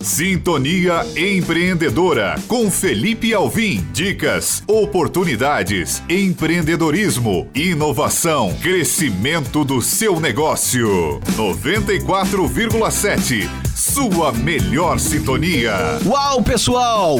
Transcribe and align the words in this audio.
Sintonia 0.00 1.04
Empreendedora 1.16 2.36
com 2.46 2.70
Felipe 2.70 3.34
Alvim. 3.34 3.84
Dicas, 3.92 4.62
oportunidades, 4.66 6.00
empreendedorismo, 6.08 7.50
inovação, 7.52 8.56
crescimento 8.62 9.64
do 9.64 9.82
seu 9.82 10.20
negócio. 10.20 11.18
94,7. 11.36 13.50
Sua 13.74 14.30
melhor 14.32 15.00
sintonia. 15.00 15.98
Uau, 16.06 16.40
pessoal! 16.42 17.18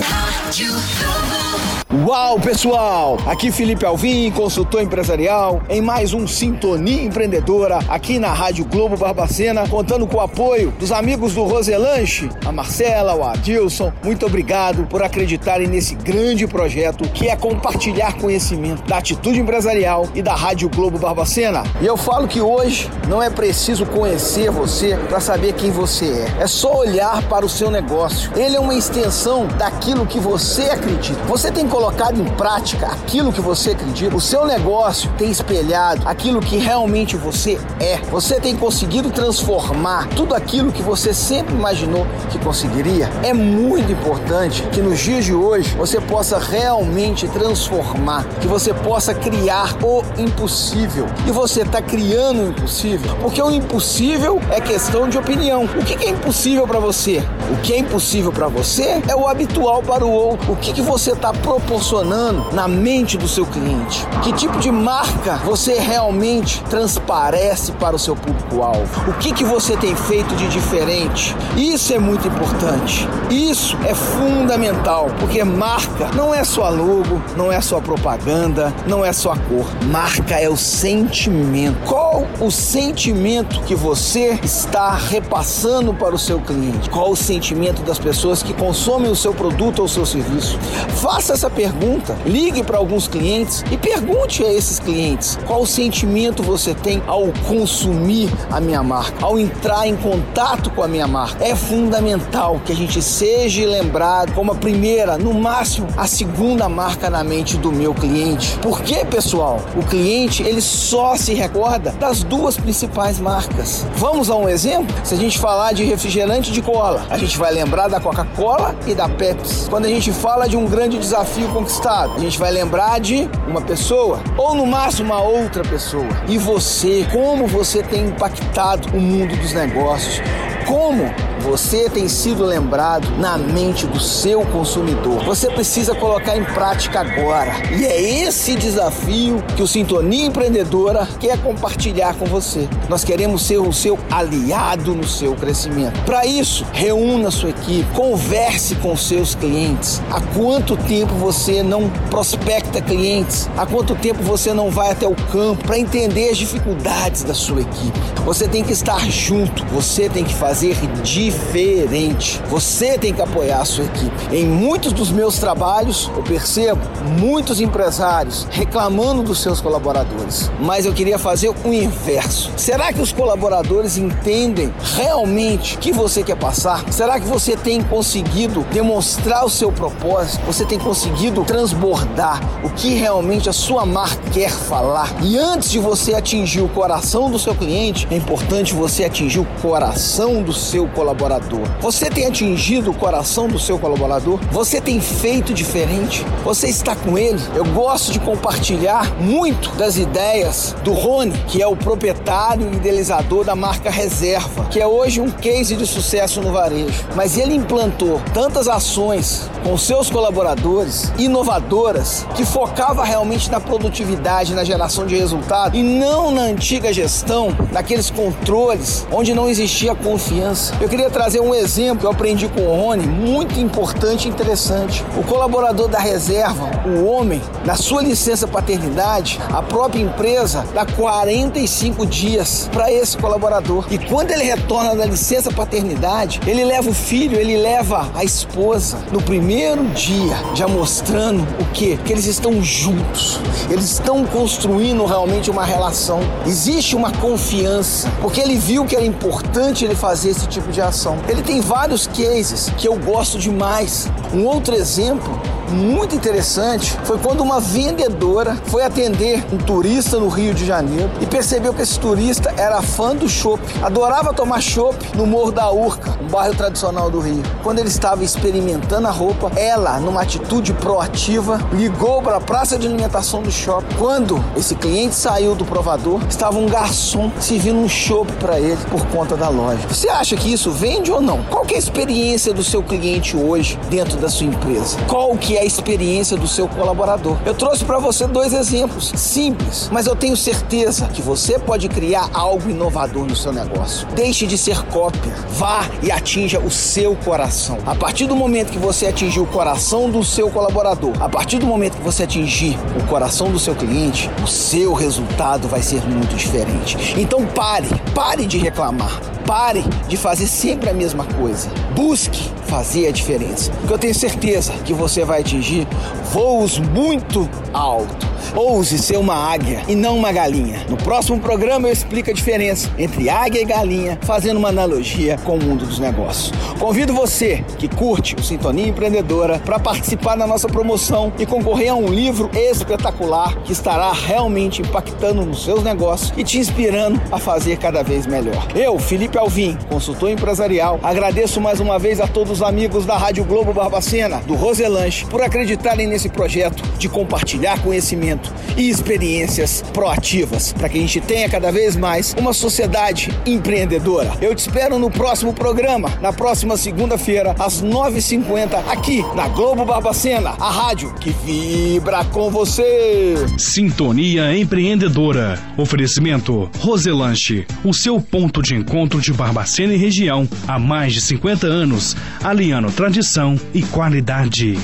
Uau, 1.91 2.39
pessoal! 2.39 3.16
Aqui 3.27 3.50
Felipe 3.50 3.86
Alvim, 3.86 4.30
consultor 4.30 4.82
empresarial, 4.82 5.62
em 5.71 5.80
mais 5.80 6.12
um 6.12 6.27
Sintonia 6.27 7.03
Empreendedora 7.03 7.79
aqui 7.89 8.18
na 8.18 8.30
Rádio 8.30 8.66
Globo 8.66 8.95
Barbacena, 8.95 9.66
contando 9.66 10.07
com 10.07 10.18
o 10.18 10.21
apoio 10.21 10.71
dos 10.79 10.93
amigos 10.93 11.32
do 11.32 11.45
Roselanche, 11.45 12.29
a 12.45 12.53
Marcela, 12.53 13.14
o 13.14 13.25
Adilson. 13.25 13.90
Muito 14.04 14.26
obrigado 14.26 14.86
por 14.86 15.03
acreditarem 15.03 15.67
nesse 15.67 15.95
grande 15.95 16.46
projeto 16.46 17.09
que 17.09 17.26
é 17.26 17.35
compartilhar 17.35 18.18
conhecimento 18.18 18.82
da 18.82 18.98
atitude 18.98 19.40
empresarial 19.40 20.07
e 20.14 20.20
da 20.20 20.34
Rádio 20.34 20.68
Globo 20.68 20.98
Barbacena. 20.98 21.62
E 21.81 21.86
eu 21.86 21.96
falo 21.96 22.29
que 22.29 22.43
hoje 22.43 22.90
não 23.09 23.23
é 23.23 23.31
preciso 23.31 23.86
conhecer 23.86 24.50
você 24.50 24.95
para 25.09 25.20
saber 25.20 25.54
quem 25.54 25.70
você 25.70 26.04
é. 26.04 26.43
É 26.43 26.46
só 26.46 26.81
olhar 26.81 27.23
para 27.31 27.46
o 27.46 27.48
seu 27.48 27.70
negócio. 27.70 28.31
Ele 28.36 28.57
é 28.57 28.61
uma 28.61 28.75
extensão 28.75 29.46
daquilo 29.57 30.04
que 30.04 30.20
você 30.20 30.64
acredita. 30.64 31.25
Você 31.25 31.50
tem 31.50 31.67
colocado 31.79 32.20
em 32.20 32.25
prática 32.25 32.89
aquilo 32.89 33.33
que 33.33 33.41
você 33.41 33.70
acredita, 33.70 34.17
o 34.17 34.20
seu 34.20 34.45
negócio 34.45 35.09
tem 35.17 35.31
espelhado 35.31 36.03
aquilo 36.09 36.41
que 36.41 36.56
realmente 36.56 37.17
você 37.17 37.56
é. 37.78 37.98
Você 38.11 38.41
tem 38.41 38.56
conseguido 38.56 39.12
transformar 39.12 40.09
tudo 40.09 40.34
aquilo 40.34 40.73
que 40.73 40.83
você 40.83 41.14
sempre 41.14 41.55
imaginou 41.55 42.05
que 42.31 42.39
conseguiria. 42.41 43.09
É 43.23 43.33
muito 43.33 43.92
importante 43.92 44.62
que 44.73 44.81
nos 44.81 44.98
dias 44.98 45.25
de 45.25 45.33
hoje 45.33 45.73
você 45.77 46.01
possa 46.01 46.37
realmente 46.37 47.29
transformar, 47.29 48.25
que 48.41 48.48
você 48.48 48.75
possa 48.75 49.15
criar 49.15 49.77
o 49.81 50.03
impossível. 50.20 51.07
E 51.29 51.31
você 51.31 51.63
está 51.63 51.81
criando 51.81 52.42
o 52.42 52.48
impossível, 52.48 53.17
porque 53.23 53.41
o 53.41 53.53
impossível 53.53 54.41
é 54.51 54.61
questão 54.61 55.09
de 55.09 55.17
opinião. 55.17 55.63
O 55.63 55.85
que 55.85 56.05
é 56.05 56.11
impossível 56.11 56.67
para 56.67 56.81
você? 56.81 57.23
O 57.53 57.57
que 57.63 57.73
é 57.73 57.79
impossível 57.79 58.33
para 58.33 58.48
você 58.48 59.01
é 59.07 59.15
o 59.15 59.29
habitual 59.29 59.81
para 59.81 60.05
o 60.05 60.11
outro. 60.11 60.53
O 60.53 60.57
que, 60.57 60.73
que 60.73 60.83
você 60.83 61.13
está 61.13 61.33
proporcionando? 61.33 61.67
Proporcionando 61.69 62.50
na 62.52 62.66
mente 62.66 63.19
do 63.19 63.28
seu 63.28 63.44
cliente? 63.44 64.06
Que 64.22 64.33
tipo 64.33 64.58
de 64.58 64.70
marca 64.70 65.36
você 65.44 65.78
realmente 65.78 66.62
transparece 66.64 67.72
para 67.72 67.94
o 67.94 67.98
seu 67.98 68.16
público-alvo? 68.16 69.11
O 69.11 69.12
que, 69.19 69.34
que 69.34 69.44
você 69.44 69.77
tem 69.77 69.94
feito 69.94 70.34
de 70.34 70.48
diferente? 70.48 71.36
Isso 71.56 71.92
é 71.92 71.98
muito 71.98 72.27
importante. 72.27 73.06
Isso 73.30 73.77
é 73.86 73.94
fundamental, 73.94 75.11
porque 75.20 75.44
marca 75.44 76.08
não 76.14 76.34
é 76.34 76.42
só 76.42 76.70
logo, 76.70 77.20
não 77.36 77.52
é 77.52 77.61
só 77.61 77.80
propaganda, 77.80 78.72
não 78.86 79.05
é 79.05 79.12
só 79.12 79.34
cor. 79.36 79.66
Marca 79.91 80.36
é 80.36 80.48
o 80.48 80.56
sentimento. 80.56 81.77
Qual 81.84 82.27
o 82.41 82.50
sentimento 82.50 83.61
que 83.64 83.74
você 83.74 84.41
está 84.42 84.94
repassando 84.94 85.92
para 85.92 86.14
o 86.14 86.19
seu 86.19 86.41
cliente? 86.41 86.89
Qual 86.89 87.11
o 87.11 87.16
sentimento 87.16 87.83
das 87.83 87.98
pessoas 87.98 88.42
que 88.42 88.55
consomem 88.55 89.11
o 89.11 89.16
seu 89.16 89.34
produto 89.34 89.80
ou 89.80 89.84
o 89.84 89.89
seu 89.89 90.06
serviço? 90.06 90.58
Faça 90.96 91.34
essa 91.34 91.50
pergunta. 91.59 92.17
Ligue 92.25 92.62
para 92.62 92.78
alguns 92.78 93.09
clientes 93.09 93.64
e 93.73 93.77
pergunte 93.77 94.45
a 94.45 94.53
esses 94.53 94.78
clientes 94.78 95.37
qual 95.45 95.67
sentimento 95.67 96.41
você 96.41 96.73
tem 96.73 97.03
ao 97.05 97.33
consumir 97.48 98.31
a 98.48 98.61
minha 98.61 98.81
marca, 98.81 99.27
ao 99.27 99.41
entrar 99.41 99.84
em 99.84 99.97
contato 99.97 100.70
com 100.70 100.84
a 100.84 100.86
minha 100.86 101.09
marca. 101.09 101.45
É 101.45 101.56
fundamental 101.56 102.61
que 102.64 102.70
a 102.70 102.77
gente 102.77 103.03
seja 103.03 103.67
lembrado 103.67 104.33
como 104.34 104.53
a 104.53 104.55
primeira, 104.55 105.19
no 105.19 105.34
máximo 105.34 105.89
a 105.97 106.06
segunda 106.06 106.69
marca 106.69 107.11
na 107.11 107.25
mente 107.25 107.56
do 107.56 107.73
meu 107.73 107.92
cliente. 107.92 108.56
Por 108.59 108.81
quê, 108.81 109.05
pessoal? 109.05 109.61
O 109.75 109.83
cliente 109.84 110.45
ele 110.45 110.61
só 110.61 111.17
se 111.17 111.35
recorda 111.35 111.90
das 111.98 112.23
duas 112.23 112.57
principais 112.57 113.19
marcas. 113.19 113.85
Vamos 113.96 114.30
a 114.30 114.36
um 114.36 114.48
exemplo? 114.48 114.95
Se 115.02 115.14
a 115.14 115.19
gente 115.19 115.36
falar 115.36 115.73
de 115.73 115.83
refrigerante 115.83 116.52
de 116.52 116.63
cola, 116.63 117.05
a 117.11 117.19
gente 117.19 117.36
vai 117.36 117.52
lembrar 117.52 117.89
da 117.89 117.98
Coca-Cola 117.98 118.77
e 118.86 118.95
da 118.95 119.08
Pepsi. 119.08 119.69
Quando 119.69 119.86
a 119.86 119.89
gente 119.89 120.13
fala 120.13 120.48
de 120.48 120.57
um 120.57 120.67
grande 120.67 120.96
desafio 120.96 121.48
conquistado. 121.48 122.13
A 122.17 122.20
gente 122.20 122.39
vai 122.39 122.51
lembrar 122.51 123.01
de 123.01 123.29
uma 123.47 123.61
pessoa 123.61 124.20
ou 124.36 124.55
no 124.55 124.67
máximo 124.67 125.13
uma 125.13 125.23
outra 125.23 125.63
pessoa. 125.63 126.09
E 126.29 126.36
você, 126.39 127.07
como 127.13 127.47
você 127.47 127.83
tem 127.83 128.06
impactado 128.06 128.88
o 128.97 129.00
mundo 129.00 129.36
dos 129.36 129.53
negócios? 129.53 130.20
Como 130.68 131.02
você 131.40 131.88
tem 131.88 132.08
sido 132.08 132.44
lembrado 132.44 133.08
na 133.18 133.38
mente 133.38 133.86
do 133.86 133.98
seu 133.98 134.42
consumidor? 134.42 135.24
Você 135.24 135.48
precisa 135.48 135.94
colocar 135.94 136.36
em 136.36 136.44
prática 136.44 137.00
agora. 137.00 137.52
E 137.74 137.86
é 137.86 137.98
esse 138.26 138.54
desafio 138.54 139.42
que 139.56 139.62
o 139.62 139.66
Sintonia 139.66 140.26
Empreendedora 140.26 141.08
quer 141.18 141.38
compartilhar 141.38 142.14
com 142.16 142.26
você. 142.26 142.68
Nós 142.86 143.02
queremos 143.02 143.46
ser 143.46 143.56
o 143.56 143.72
seu 143.72 143.98
aliado 144.10 144.94
no 144.94 145.08
seu 145.08 145.34
crescimento. 145.34 145.98
Para 146.04 146.26
isso, 146.26 146.66
reúna 146.70 147.30
sua 147.30 147.48
equipe, 147.48 147.90
converse 147.94 148.74
com 148.74 148.94
seus 148.94 149.34
clientes. 149.34 150.02
Há 150.10 150.20
quanto 150.36 150.76
tempo 150.76 151.14
você 151.14 151.62
não 151.62 151.88
prospecta 152.10 152.82
clientes? 152.82 153.48
Há 153.56 153.64
quanto 153.64 153.94
tempo 153.94 154.22
você 154.22 154.52
não 154.52 154.70
vai 154.70 154.90
até 154.90 155.06
o 155.06 155.14
campo 155.32 155.64
para 155.64 155.78
entender 155.78 156.28
as 156.28 156.36
dificuldades 156.36 157.22
da 157.24 157.32
sua 157.32 157.62
equipe? 157.62 157.98
Você 158.26 158.46
tem 158.46 158.62
que 158.62 158.72
estar 158.72 159.08
junto, 159.08 159.64
você 159.66 160.10
tem 160.10 160.24
que 160.24 160.34
fazer 160.34 160.57
fazer 160.58 160.76
diferente. 161.04 162.42
Você 162.48 162.98
tem 162.98 163.14
que 163.14 163.22
apoiar 163.22 163.60
a 163.60 163.64
sua 163.64 163.84
equipe. 163.84 164.34
Em 164.34 164.44
muitos 164.44 164.92
dos 164.92 165.08
meus 165.08 165.38
trabalhos, 165.38 166.10
eu 166.16 166.22
percebo 166.24 166.80
muitos 167.20 167.60
empresários 167.60 168.44
reclamando 168.50 169.22
dos 169.22 169.41
seus 169.41 169.60
colaboradores. 169.60 170.50
Mas 170.60 170.84
eu 170.84 170.92
queria 170.92 171.16
fazer 171.16 171.54
o 171.64 171.72
inverso. 171.72 172.50
Será 172.56 172.92
que 172.92 173.00
os 173.00 173.12
colaboradores 173.12 173.96
entendem 173.96 174.74
realmente 174.96 175.76
o 175.76 175.78
que 175.78 175.92
você 175.92 176.24
quer 176.24 176.36
passar? 176.36 176.84
Será 176.92 177.20
que 177.20 177.26
você 177.26 177.56
tem 177.56 177.80
conseguido 177.80 178.66
demonstrar 178.72 179.44
o 179.44 179.50
seu 179.50 179.70
propósito? 179.70 180.44
Você 180.44 180.64
tem 180.64 180.78
conseguido 180.78 181.44
transbordar 181.44 182.40
o 182.64 182.70
que 182.70 182.94
realmente 182.94 183.48
a 183.48 183.52
sua 183.52 183.86
marca 183.86 184.28
quer 184.32 184.50
falar? 184.50 185.14
E 185.22 185.38
antes 185.38 185.70
de 185.70 185.78
você 185.78 186.14
atingir 186.14 186.62
o 186.62 186.69
coração 186.69 187.30
do 187.30 187.38
seu 187.38 187.54
cliente, 187.54 188.08
é 188.10 188.16
importante 188.16 188.75
você 188.75 189.04
atingir 189.04 189.38
o 189.38 189.46
coração 189.62 190.42
do 190.47 190.47
seu 190.53 190.88
colaborador? 190.88 191.60
Você 191.81 192.10
tem 192.10 192.26
atingido 192.26 192.91
o 192.91 192.94
coração 192.94 193.48
do 193.48 193.59
seu 193.59 193.78
colaborador? 193.78 194.38
Você 194.50 194.81
tem 194.81 195.00
feito 195.00 195.53
diferente? 195.53 196.25
Você 196.44 196.69
está 196.69 196.97
com 196.97 197.19
ele? 197.19 197.41
Eu 197.54 197.64
gosto 197.66 198.12
de 198.12 198.19
compartilhar 198.19 199.14
muito 199.20 199.70
das 199.76 199.97
ideias 199.97 200.75
do 200.82 200.92
Rony, 200.92 201.32
que 201.47 201.62
é 201.62 201.66
o 201.66 201.76
proprietário 201.76 202.70
e 202.72 202.76
idealizador 202.76 203.44
da 203.44 203.54
marca 203.54 203.91
Reserva, 203.91 204.64
que 204.66 204.81
é 204.81 204.87
hoje 204.87 205.20
um 205.20 205.31
case 205.31 205.76
de 205.76 205.87
sucesso 205.87 206.41
no 206.41 206.53
varejo. 206.53 207.06
Mas 207.14 207.37
ele 207.37 207.54
implantou 207.54 208.20
tantas 208.32 208.69
ações 208.69 209.50
com 209.62 209.76
seus 209.76 210.10
colaboradores 210.10 211.12
inovadoras 211.19 212.26
que 212.34 212.44
focava 212.44 213.04
realmente 213.04 213.50
na 213.50 213.60
produtividade, 213.60 214.54
na 214.54 214.64
geração 214.64 215.06
de 215.06 215.16
resultado 215.16 215.76
e 215.76 215.82
não 215.82 216.31
na 216.31 216.42
antiga 216.42 216.92
gestão, 216.92 217.48
naqueles 217.72 218.10
controles 218.10 219.06
onde 219.12 219.34
não 219.34 219.48
existia 219.48 219.94
confiança 219.94 220.38
confiança. 220.38 220.75
Eu 220.81 220.88
queria 220.88 221.10
trazer 221.10 221.41
um 221.41 221.54
exemplo 221.54 222.00
que 222.00 222.06
eu 222.06 222.10
aprendi 222.10 222.49
com 222.49 222.60
o 222.60 222.76
Rony, 222.76 223.06
muito 223.06 223.59
importante 223.59 224.26
e 224.26 224.31
interessante. 224.31 225.04
O 225.16 225.25
colaborador 225.25 225.88
da 225.88 225.99
reserva, 225.99 226.71
o 226.87 227.04
homem, 227.04 227.43
na 227.65 227.75
sua 227.75 228.03
licença 228.03 228.47
paternidade, 228.47 229.41
a 229.53 229.62
própria 229.62 230.00
empresa 230.00 230.65
dá 230.72 230.87
45 230.87 232.06
dias 232.06 232.69
para 232.72 232.93
esse 232.93 233.16
colaborador. 233.16 233.87
E 233.91 233.99
quando 233.99 234.31
ele 234.31 234.44
retorna 234.44 234.94
da 234.94 235.04
licença 235.04 235.50
paternidade, 235.50 236.41
ele 236.47 236.65
leva 236.65 236.88
o 236.88 236.94
filho, 236.94 237.38
ele 237.38 237.56
leva 237.56 238.08
a 238.14 238.25
esposa. 238.25 238.99
No 239.11 239.20
primeiro 239.20 239.84
dia, 239.88 240.37
já 240.55 240.69
mostrando 240.69 241.43
o 241.61 241.64
quê? 241.73 241.99
Que 242.05 242.12
eles 242.12 242.26
estão 242.26 242.62
juntos. 242.62 243.41
Eles 243.70 243.84
estão 243.84 244.25
construindo 244.25 245.05
realmente 245.05 245.50
uma 245.50 245.64
relação. 245.64 246.20
Existe 246.46 246.94
uma 246.94 247.11
confiança, 247.12 248.11
porque 248.20 248.41
ele 248.41 248.56
viu 248.56 248.84
que 248.84 248.94
era 248.94 249.05
importante 249.05 249.84
ele 249.84 249.94
fazer 249.94 250.18
esse 250.25 250.47
tipo 250.47 250.73
de 250.73 250.81
ação. 250.81 251.19
Ele 251.29 251.43
tem 251.43 251.61
vários 251.61 252.06
cases 252.06 252.70
que 252.76 252.88
eu 252.88 252.97
gosto 252.97 253.38
demais. 253.38 254.09
Um 254.32 254.44
outro 254.44 254.75
exemplo 254.75 255.41
muito 255.70 256.15
interessante 256.15 256.97
foi 257.05 257.19
quando 257.19 257.41
uma 257.41 257.61
vendedora 257.61 258.56
foi 258.67 258.82
atender 258.82 259.44
um 259.53 259.59
turista 259.59 260.19
no 260.19 260.29
Rio 260.29 260.55
de 260.55 260.65
Janeiro 260.65 261.11
e 261.20 261.26
percebeu 261.26 261.73
que 261.75 261.82
esse 261.82 261.99
turista 261.99 262.53
era 262.56 262.81
fã 262.82 263.15
do 263.15 263.29
chopp, 263.29 263.62
adorava 263.82 264.32
tomar 264.32 264.61
chopp 264.61 264.97
no 265.17 265.26
Morro 265.26 265.53
da 265.53 265.70
Urca, 265.70 266.19
um 266.20 266.29
bairro 266.29 266.55
tradicional 266.55 267.11
do 267.11 267.20
Rio. 267.20 267.43
Quando 267.62 267.79
ele 267.79 267.88
estava 267.88 268.25
experimentando 268.25 269.06
a 269.06 269.11
roupa, 269.11 269.50
ela, 269.56 269.99
numa 269.99 270.23
atitude 270.23 270.73
proativa, 270.75 271.59
ligou 271.73 272.23
para 272.23 272.37
a 272.37 272.41
praça 272.41 272.79
de 272.79 272.87
alimentação 272.87 273.43
do 273.43 273.50
shopping. 273.50 273.94
Quando 273.97 274.43
esse 274.56 274.75
cliente 274.75 275.15
saiu 275.15 275.55
do 275.55 275.65
provador, 275.65 276.20
estava 276.29 276.59
um 276.59 276.67
garçom 276.67 277.31
servindo 277.41 277.79
um 277.79 277.88
chopp 277.88 278.31
para 278.35 278.59
ele 278.59 278.79
por 278.91 279.05
conta 279.06 279.37
da 279.37 279.49
loja. 279.49 279.87
Você 279.88 280.09
acha 280.09 280.37
que 280.37 280.53
isso 280.53 280.70
vende 280.70 281.11
ou 281.11 281.20
não? 281.20 281.43
Qual 281.44 281.65
é 281.70 281.75
a 281.75 281.79
experiência 281.79 282.53
do 282.53 282.65
seu 282.65 282.82
cliente 282.82 283.37
hoje 283.37 283.79
dentro 283.91 284.17
da 284.19 284.29
sua 284.29 284.47
empresa? 284.47 284.99
Qual 285.06 285.37
que 285.37 285.56
é 285.56 285.57
a 285.58 285.64
experiência 285.64 286.37
do 286.37 286.46
seu 286.46 286.69
colaborador? 286.69 287.37
Eu 287.44 287.55
trouxe 287.55 287.84
para 287.84 287.99
você 287.99 288.26
dois 288.26 288.52
exemplos 288.52 289.12
simples, 289.16 289.88
mas 289.93 290.06
eu 290.06 290.14
tenho 290.14 290.37
certeza 290.37 291.06
que 291.08 291.20
você 291.20 291.58
pode 291.58 291.88
criar 291.88 292.31
algo 292.32 292.70
inovador 292.70 293.25
no 293.25 293.37
seu 293.37 293.52
negócio. 293.52 294.06
Deixe 294.14 294.46
de 294.46 294.56
ser 294.56 294.82
cópia, 294.87 295.34
vá 295.50 295.88
e 296.02 296.10
atinja 296.10 296.58
o 296.58 296.70
seu 296.70 297.16
coração. 297.16 297.78
A 297.87 297.94
partir 297.94 298.26
do 298.26 298.37
momento 298.37 298.70
que 298.70 298.78
você 298.78 299.06
atingir 299.06 299.40
o 299.40 299.46
coração 299.46 300.10
do 300.10 300.25
seu 300.25 300.50
colaborador, 300.50 301.12
a 301.20 301.28
partir 301.28 301.58
do 301.58 301.66
momento 301.66 301.96
que 301.96 302.02
você 302.02 302.22
atingir 302.22 302.78
o 302.96 303.06
coração 303.06 303.50
do 303.50 303.58
seu 303.58 303.75
cliente, 303.75 304.31
o 304.43 304.46
seu 304.46 304.93
resultado 304.93 305.69
vai 305.69 305.82
ser 305.82 306.02
muito 306.06 306.37
diferente. 306.37 306.96
Então 307.16 307.44
pare, 307.46 307.88
pare 308.14 308.46
de 308.46 308.58
reclamar. 308.58 309.38
Pare 309.48 309.82
de 310.06 310.14
fazer 310.18 310.46
sempre 310.46 310.90
a 310.90 310.92
mesma 310.92 311.24
coisa. 311.24 311.70
Busque 311.96 312.50
fazer 312.66 313.08
a 313.08 313.10
diferença. 313.10 313.72
Porque 313.72 313.94
eu 313.94 313.98
tenho 313.98 314.14
certeza 314.14 314.74
que 314.84 314.92
você 314.92 315.24
vai 315.24 315.40
atingir 315.40 315.88
voos 316.34 316.78
muito 316.78 317.48
altos. 317.72 318.28
Ouse 318.54 318.98
ser 318.98 319.18
uma 319.18 319.34
águia 319.34 319.82
e 319.88 319.94
não 319.94 320.16
uma 320.16 320.32
galinha. 320.32 320.84
No 320.88 320.96
próximo 320.96 321.38
programa 321.38 321.88
eu 321.88 321.92
explico 321.92 322.30
a 322.30 322.32
diferença 322.32 322.90
entre 322.98 323.28
águia 323.28 323.60
e 323.60 323.64
galinha, 323.64 324.18
fazendo 324.22 324.56
uma 324.56 324.68
analogia 324.68 325.38
com 325.44 325.56
o 325.56 325.62
mundo 325.62 325.86
dos 325.86 325.98
negócios. 325.98 326.52
Convido 326.78 327.12
você 327.12 327.64
que 327.78 327.88
curte 327.88 328.34
o 328.34 328.42
Sintonia 328.42 328.88
Empreendedora 328.88 329.58
para 329.58 329.78
participar 329.78 330.36
da 330.36 330.46
nossa 330.46 330.68
promoção 330.68 331.32
e 331.38 331.46
concorrer 331.46 331.90
a 331.90 331.94
um 331.94 332.08
livro 332.08 332.50
espetacular 332.54 333.56
que 333.62 333.72
estará 333.72 334.12
realmente 334.12 334.82
impactando 334.82 335.44
nos 335.44 335.64
seus 335.64 335.82
negócios 335.82 336.32
e 336.36 336.44
te 336.44 336.58
inspirando 336.58 337.20
a 337.30 337.38
fazer 337.38 337.78
cada 337.78 338.02
vez 338.02 338.26
melhor. 338.26 338.66
Eu, 338.74 338.98
Felipe 338.98 339.38
Alvim, 339.38 339.76
consultor 339.88 340.30
empresarial, 340.30 340.98
agradeço 341.02 341.60
mais 341.60 341.80
uma 341.80 341.98
vez 341.98 342.20
a 342.20 342.26
todos 342.26 342.58
os 342.58 342.62
amigos 342.62 343.04
da 343.04 343.16
Rádio 343.16 343.44
Globo 343.44 343.72
Barbacena, 343.72 344.38
do 344.46 344.54
Roselanche, 344.54 345.24
por 345.26 345.42
acreditarem 345.42 346.06
nesse 346.06 346.28
projeto 346.28 346.82
de 346.98 347.08
compartilhar 347.08 347.82
conhecimento 347.82 348.47
e 348.76 348.88
experiências 348.88 349.82
proativas 349.92 350.72
para 350.72 350.88
que 350.88 350.98
a 350.98 351.00
gente 351.00 351.20
tenha 351.20 351.48
cada 351.48 351.70
vez 351.70 351.96
mais 351.96 352.34
uma 352.38 352.52
sociedade 352.52 353.30
empreendedora. 353.46 354.32
Eu 354.40 354.54
te 354.54 354.60
espero 354.60 354.98
no 354.98 355.10
próximo 355.10 355.52
programa, 355.52 356.10
na 356.20 356.32
próxima 356.32 356.76
segunda-feira, 356.76 357.54
às 357.58 357.82
9h50, 357.82 358.88
aqui 358.88 359.24
na 359.34 359.48
Globo 359.48 359.84
Barbacena, 359.84 360.50
a 360.50 360.70
rádio 360.70 361.12
que 361.14 361.30
vibra 361.44 362.24
com 362.24 362.50
você. 362.50 363.34
Sintonia 363.58 364.56
Empreendedora. 364.56 365.58
Oferecimento 365.76 366.70
Roselanche, 366.78 367.66
o 367.84 367.92
seu 367.92 368.20
ponto 368.20 368.62
de 368.62 368.74
encontro 368.74 369.20
de 369.20 369.32
Barbacena 369.32 369.94
e 369.94 369.96
região 369.96 370.48
há 370.66 370.78
mais 370.78 371.12
de 371.12 371.20
50 371.20 371.66
anos, 371.66 372.16
aliando 372.42 372.90
tradição 372.92 373.58
e 373.74 373.82
qualidade. 373.82 374.76